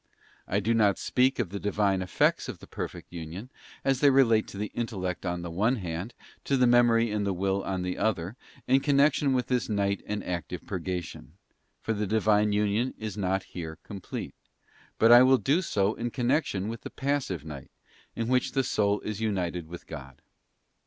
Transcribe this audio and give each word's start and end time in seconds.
I 0.47 0.59
do 0.59 0.73
not 0.73 0.97
speak 0.97 1.37
of 1.37 1.49
the 1.51 1.59
Divine 1.59 2.01
effects 2.01 2.49
of 2.49 2.57
the 2.57 2.65
perfect 2.65 3.13
union, 3.13 3.51
as 3.85 3.99
they 3.99 4.09
relate 4.09 4.47
to 4.47 4.57
the 4.57 4.71
Intellect 4.73 5.27
on_ 5.27 5.39
the 5.43 5.51
one 5.51 5.75
hand, 5.75 6.15
to 6.45 6.57
the 6.57 6.65
Memory 6.65 7.11
and 7.11 7.23
the 7.23 7.35
Will 7.35 7.63
on 7.63 7.83
the 7.83 7.99
other, 7.99 8.35
in_ 8.65 8.79
connection 8.83 9.31
with 9.31 9.45
this 9.45 9.69
Night 9.69 10.01
and 10.07 10.23
Active 10.23 10.65
Purgation, 10.65 11.33
for 11.83 11.93
the_ 11.93 12.05
Divine 12.09 12.51
union 12.51 12.95
is 12.97 13.15
not 13.15 13.43
here 13.43 13.77
complete; 13.83 14.33
but 14.97 15.11
I 15.11 15.21
will 15.21 15.37
do 15.37 15.61
so 15.61 15.93
in 15.93 16.09
con 16.09 16.29
nection 16.29 16.67
with 16.67 16.81
the 16.81 16.89
Passive 16.89 17.43
Bigs 17.47 17.69
in 18.15 18.27
which 18.27 18.53
the 18.53 18.63
soul 18.63 19.01
is 19.01 19.21
united 19.21 19.67
with 19.67 19.85
God. 19.85 20.23